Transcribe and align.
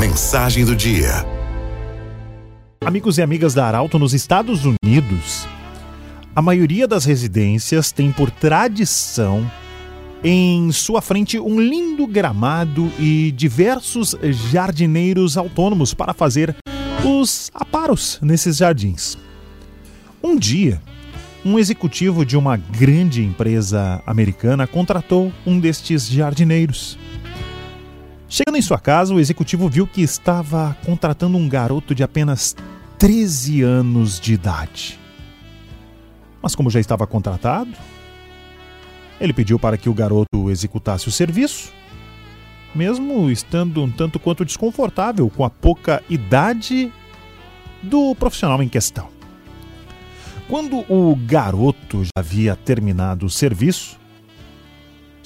Mensagem 0.00 0.64
do 0.64 0.74
dia. 0.74 1.26
Amigos 2.82 3.18
e 3.18 3.22
amigas 3.22 3.52
da 3.52 3.66
Arauto 3.66 3.98
nos 3.98 4.14
Estados 4.14 4.62
Unidos, 4.64 5.46
a 6.34 6.40
maioria 6.40 6.88
das 6.88 7.04
residências 7.04 7.92
tem 7.92 8.10
por 8.10 8.30
tradição 8.30 9.48
em 10.24 10.72
sua 10.72 11.02
frente 11.02 11.38
um 11.38 11.60
lindo 11.60 12.06
gramado 12.06 12.90
e 12.98 13.30
diversos 13.32 14.16
jardineiros 14.50 15.36
autônomos 15.36 15.92
para 15.92 16.14
fazer 16.14 16.56
os 17.04 17.50
aparos 17.52 18.18
nesses 18.22 18.56
jardins. 18.56 19.18
Um 20.22 20.38
dia, 20.38 20.80
um 21.44 21.58
executivo 21.58 22.24
de 22.24 22.38
uma 22.38 22.56
grande 22.56 23.22
empresa 23.22 24.02
americana 24.06 24.66
contratou 24.66 25.30
um 25.46 25.60
destes 25.60 26.08
jardineiros. 26.08 26.96
Chegando 28.32 28.58
em 28.58 28.62
sua 28.62 28.78
casa, 28.78 29.12
o 29.12 29.18
executivo 29.18 29.68
viu 29.68 29.88
que 29.88 30.00
estava 30.00 30.76
contratando 30.86 31.36
um 31.36 31.48
garoto 31.48 31.96
de 31.96 32.04
apenas 32.04 32.54
13 32.96 33.62
anos 33.62 34.20
de 34.20 34.34
idade. 34.34 35.00
Mas, 36.40 36.54
como 36.54 36.70
já 36.70 36.78
estava 36.78 37.08
contratado, 37.08 37.72
ele 39.20 39.32
pediu 39.32 39.58
para 39.58 39.76
que 39.76 39.88
o 39.88 39.94
garoto 39.94 40.48
executasse 40.48 41.08
o 41.08 41.10
serviço, 41.10 41.72
mesmo 42.72 43.28
estando 43.28 43.82
um 43.82 43.90
tanto 43.90 44.20
quanto 44.20 44.44
desconfortável 44.44 45.28
com 45.28 45.44
a 45.44 45.50
pouca 45.50 46.00
idade 46.08 46.90
do 47.82 48.14
profissional 48.14 48.62
em 48.62 48.68
questão. 48.68 49.08
Quando 50.48 50.84
o 50.88 51.16
garoto 51.16 52.04
já 52.04 52.10
havia 52.16 52.54
terminado 52.54 53.26
o 53.26 53.30
serviço, 53.30 53.99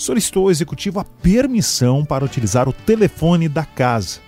solicitou 0.04 0.44
ao 0.44 0.50
executivo 0.50 1.00
a 1.00 1.04
permissão 1.04 2.04
para 2.04 2.24
utilizar 2.24 2.68
o 2.68 2.72
telefone 2.72 3.48
da 3.48 3.64
casa 3.64 4.20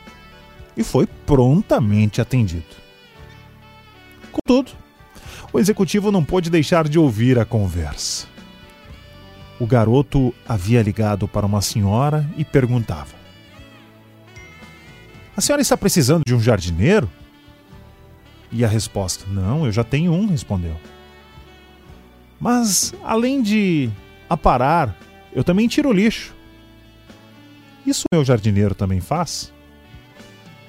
e 0.77 0.83
foi 0.83 1.07
prontamente 1.07 2.21
atendido. 2.21 2.65
Contudo, 4.32 4.73
o 5.52 5.59
executivo 5.59 6.10
não 6.10 6.24
pôde 6.24 6.51
deixar 6.51 6.88
de 6.88 6.99
ouvir 6.99 7.38
a 7.38 7.45
conversa. 7.45 8.27
O 9.60 9.66
garoto 9.66 10.35
havia 10.47 10.82
ligado 10.82 11.29
para 11.29 11.47
uma 11.47 11.63
senhora 11.63 12.29
e 12.37 12.45
perguntava: 12.45 13.15
A 15.37 15.41
senhora 15.41 15.63
está 15.63 15.77
precisando 15.77 16.23
de 16.27 16.35
um 16.35 16.41
jardineiro? 16.41 17.10
E 18.52 18.65
a 18.65 18.69
resposta: 18.69 19.24
Não, 19.29 19.65
eu 19.65 19.73
já 19.73 19.82
tenho 19.85 20.13
um, 20.13 20.27
respondeu. 20.27 20.77
Mas, 22.38 22.93
além 23.02 23.41
de 23.41 23.88
aparar 24.29 24.95
eu 25.37 25.45
também 25.45 25.68
tiro 25.68 25.90
o 25.90 25.92
lixo. 25.92 26.34
Isso 27.87 28.04
o 28.10 28.16
meu 28.16 28.24
jardineiro 28.24 28.74
também 28.74 29.01
faz? 29.01 29.52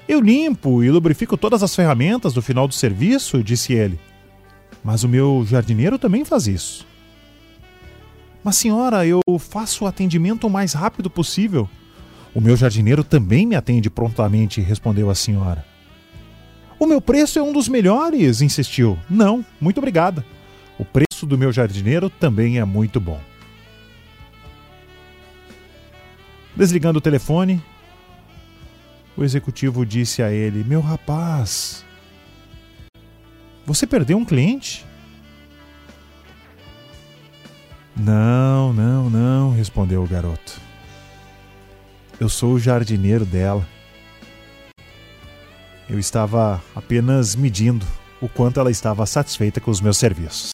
Eu 0.06 0.20
limpo 0.20 0.84
e 0.84 0.90
lubrifico 0.90 1.38
todas 1.38 1.62
as 1.62 1.74
ferramentas 1.74 2.34
do 2.34 2.42
final 2.42 2.68
do 2.68 2.74
serviço, 2.74 3.42
disse 3.42 3.72
ele. 3.72 3.98
Mas 4.84 5.04
o 5.04 5.08
meu 5.08 5.42
jardineiro 5.48 5.98
também 5.98 6.22
faz 6.22 6.46
isso. 6.46 6.86
Mas, 8.44 8.56
senhora, 8.56 9.06
eu 9.06 9.22
faço 9.38 9.84
o 9.84 9.86
atendimento 9.86 10.46
o 10.46 10.50
mais 10.50 10.74
rápido 10.74 11.08
possível. 11.08 11.66
O 12.34 12.40
meu 12.40 12.54
jardineiro 12.54 13.02
também 13.02 13.46
me 13.46 13.56
atende 13.56 13.88
prontamente, 13.88 14.60
respondeu 14.60 15.08
a 15.08 15.14
senhora. 15.14 15.64
O 16.78 16.86
meu 16.86 17.00
preço 17.00 17.38
é 17.38 17.42
um 17.42 17.54
dos 17.54 17.68
melhores, 17.68 18.42
insistiu. 18.42 18.98
Não, 19.08 19.42
muito 19.58 19.78
obrigada. 19.78 20.22
O 20.78 20.84
preço 20.84 21.24
do 21.24 21.38
meu 21.38 21.50
jardineiro 21.50 22.10
também 22.10 22.58
é 22.58 22.64
muito 22.66 23.00
bom. 23.00 23.18
Desligando 26.58 26.98
o 26.98 27.00
telefone, 27.00 27.62
o 29.16 29.22
executivo 29.22 29.86
disse 29.86 30.24
a 30.24 30.32
ele: 30.32 30.64
Meu 30.64 30.80
rapaz, 30.80 31.84
você 33.64 33.86
perdeu 33.86 34.18
um 34.18 34.24
cliente? 34.24 34.84
Não, 37.96 38.72
não, 38.72 39.08
não, 39.08 39.52
respondeu 39.52 40.02
o 40.02 40.08
garoto. 40.08 40.60
Eu 42.18 42.28
sou 42.28 42.54
o 42.54 42.58
jardineiro 42.58 43.24
dela. 43.24 43.64
Eu 45.88 45.96
estava 45.96 46.60
apenas 46.74 47.36
medindo 47.36 47.86
o 48.20 48.28
quanto 48.28 48.58
ela 48.58 48.70
estava 48.72 49.06
satisfeita 49.06 49.60
com 49.60 49.70
os 49.70 49.80
meus 49.80 49.96
serviços. 49.96 50.50